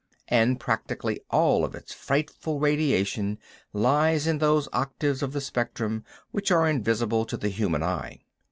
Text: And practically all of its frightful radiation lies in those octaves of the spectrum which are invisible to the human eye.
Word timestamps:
And 0.29 0.59
practically 0.59 1.19
all 1.29 1.63
of 1.63 1.75
its 1.75 1.93
frightful 1.93 2.59
radiation 2.59 3.37
lies 3.71 4.25
in 4.25 4.39
those 4.39 4.67
octaves 4.73 5.21
of 5.21 5.31
the 5.31 5.41
spectrum 5.41 6.03
which 6.31 6.49
are 6.49 6.67
invisible 6.67 7.23
to 7.25 7.37
the 7.37 7.49
human 7.49 7.83
eye. 7.83 8.21